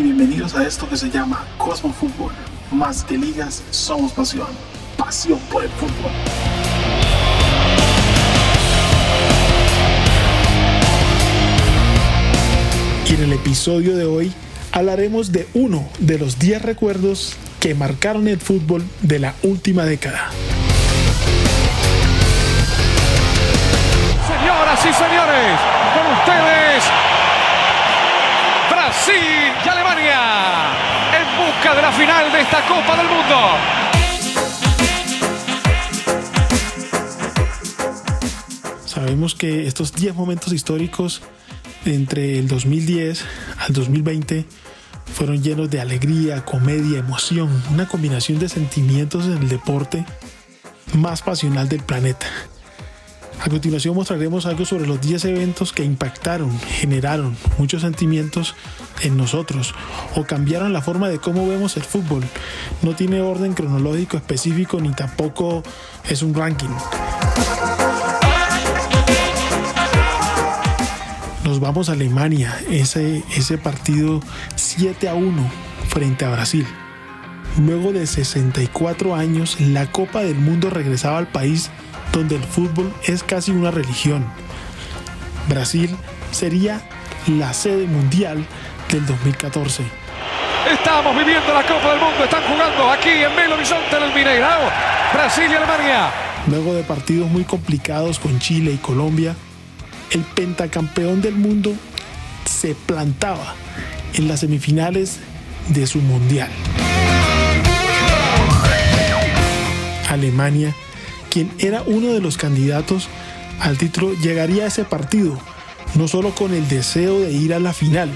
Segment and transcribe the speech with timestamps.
[0.00, 2.32] y bienvenidos a esto que se llama Cosmo Fútbol.
[2.70, 4.46] Más que ligas, somos pasión.
[4.96, 6.10] Pasión por el fútbol.
[13.06, 14.32] Y en el episodio de hoy
[14.72, 20.30] hablaremos de uno de los 10 recuerdos que marcaron el fútbol de la última década.
[24.26, 25.60] Señoras y señores,
[25.94, 27.09] con ustedes
[31.92, 33.36] final de esta Copa del Mundo.
[38.84, 41.22] Sabemos que estos 10 momentos históricos
[41.84, 43.24] entre el 2010
[43.58, 44.44] al 2020
[45.14, 50.04] fueron llenos de alegría, comedia, emoción, una combinación de sentimientos en el deporte
[50.94, 52.26] más pasional del planeta.
[53.42, 58.54] A continuación mostraremos algo sobre los 10 eventos que impactaron, generaron muchos sentimientos
[59.02, 59.74] en nosotros
[60.14, 62.22] o cambiaron la forma de cómo vemos el fútbol.
[62.82, 65.62] No tiene orden cronológico específico ni tampoco
[66.08, 66.68] es un ranking.
[71.44, 74.20] Nos vamos a Alemania, ese, partido
[74.56, 75.50] 7 a 1
[75.88, 76.66] frente a Brasil.
[77.58, 81.70] Luego de 64 años, la Copa del Mundo regresaba al país
[82.12, 84.24] donde el fútbol es casi una religión.
[85.48, 85.96] Brasil
[86.30, 86.80] sería
[87.26, 88.44] la sede mundial
[88.90, 89.82] del 2014.
[90.70, 94.70] Estamos viviendo la Copa del Mundo, están jugando aquí en Belo Horizonte en el Mineirao,
[95.12, 96.10] Brasil y Alemania.
[96.48, 99.34] Luego de partidos muy complicados con Chile y Colombia,
[100.10, 101.72] el pentacampeón del mundo
[102.44, 103.54] se plantaba
[104.14, 105.18] en las semifinales
[105.68, 106.50] de su mundial.
[110.08, 110.74] Alemania
[111.30, 113.08] quien era uno de los candidatos
[113.60, 115.38] al título, llegaría a ese partido,
[115.94, 118.10] no solo con el deseo de ir a la final,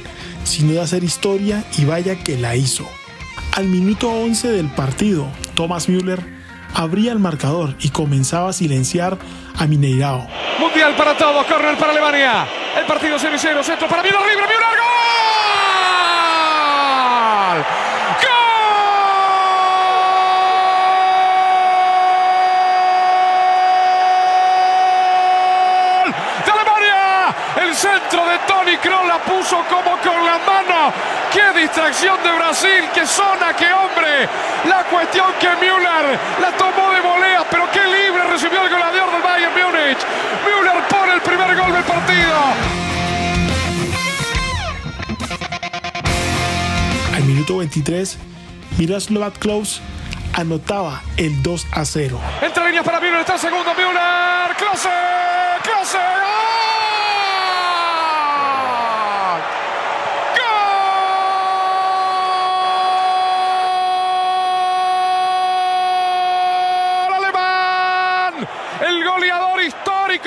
[0.44, 2.88] sino de hacer historia y vaya que la hizo.
[3.52, 6.24] Al minuto 11 del partido, Thomas Müller
[6.74, 9.18] abría el marcador y comenzaba a silenciar
[9.56, 10.26] a Mineirao.
[10.58, 12.46] Mundial para todos, corner para Alemania.
[12.78, 15.23] El partido 0-0, centro para Müller, libre, Müller, gol.
[27.74, 30.92] Centro de Tony Kroos la puso como con la mano.
[31.32, 32.84] ¡Qué distracción de Brasil!
[32.94, 33.54] ¡Qué zona!
[33.56, 34.28] ¡Qué hombre!
[34.68, 39.22] La cuestión que Müller la tomó de volea, pero qué libre recibió el goleador del
[39.22, 39.98] Bayern Múnich.
[40.44, 42.38] Müller pone el primer gol del partido.
[47.14, 48.18] Al minuto 23,
[48.78, 49.80] Miroslav Klaus
[50.34, 52.20] anotaba el 2 a 0.
[52.42, 54.56] Entre líneas para Müller, está segundo Müller.
[54.56, 54.90] ¡Klose!
[55.62, 56.33] ¡Klose!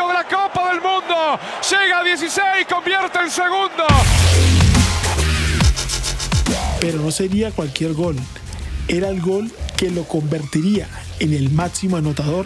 [0.05, 1.39] De la Copa del Mundo.
[1.69, 3.85] Llega a 16, convierte en segundo.
[6.79, 8.15] Pero no sería cualquier gol.
[8.87, 10.87] Era el gol que lo convertiría
[11.19, 12.45] en el máximo anotador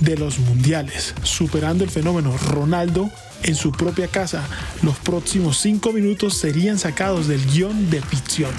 [0.00, 3.10] de los mundiales, superando el fenómeno Ronaldo
[3.42, 4.48] en su propia casa.
[4.82, 8.52] Los próximos cinco minutos serían sacados del guion de ficción.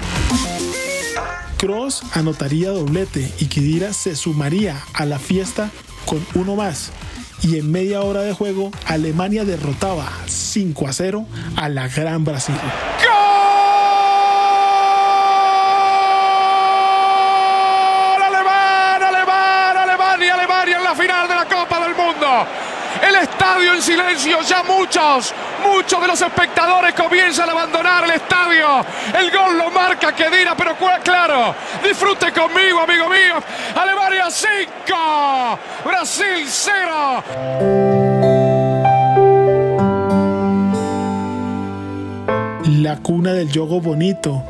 [1.58, 5.70] Cross anotaría doblete y Kidira se sumaría a la fiesta
[6.06, 6.92] con uno más.
[7.42, 11.26] Y en media hora de juego, Alemania derrotaba 5 a 0
[11.56, 12.54] a la Gran Brasil.
[12.54, 13.18] ¡Gol!
[18.22, 22.46] Alemania, Alemania, Alemania, Alemania en la final de la Copa del Mundo.
[23.06, 25.34] El estadio en silencio, ya muchos,
[25.64, 28.84] muchos de los espectadores comienzan a abandonar el estadio.
[29.18, 33.34] El gol lo marca Kedira, pero claro, disfrute conmigo, amigo mío.
[33.74, 37.24] Alemania 5, Brasil 0.
[42.82, 44.42] La cuna del yogo bonito.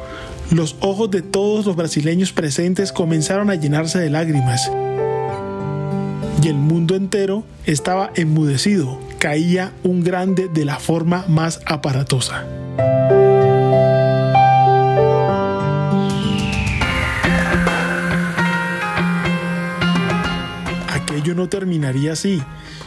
[0.51, 4.71] Los ojos de todos los brasileños presentes comenzaron a llenarse de lágrimas
[6.43, 8.99] y el mundo entero estaba enmudecido.
[9.19, 12.45] Caía un grande de la forma más aparatosa.
[20.93, 22.43] Aquello no terminaría así.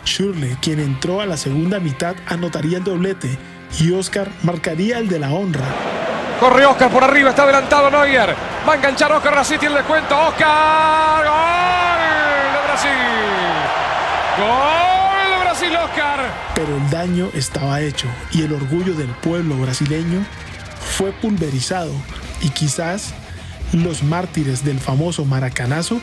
[0.05, 3.37] Shirley, quien entró a la segunda mitad, anotaría el doblete
[3.79, 5.65] y Oscar marcaría el de la honra.
[6.39, 8.35] Corre Oscar por arriba, está adelantado Neuer.
[8.67, 10.17] Va a enganchar Oscar, así tiene el cuento.
[10.17, 13.10] Oscar, gol de Brasil.
[14.41, 16.33] Gol de Brasil, Oscar.
[16.55, 20.25] Pero el daño estaba hecho y el orgullo del pueblo brasileño
[20.97, 21.91] fue pulverizado
[22.41, 23.13] y quizás
[23.71, 26.01] los mártires del famoso maracanazo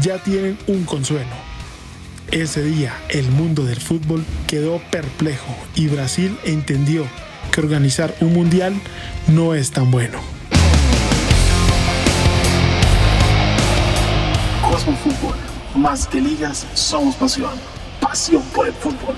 [0.00, 1.30] ya tienen un consuelo.
[2.32, 7.06] Ese día el mundo del fútbol quedó perplejo y Brasil entendió
[7.52, 8.74] que organizar un mundial
[9.28, 10.18] no es tan bueno.
[14.68, 15.36] Cosmo Fútbol,
[15.78, 17.52] más que ligas, somos pasión.
[18.00, 19.16] Pasión por el fútbol.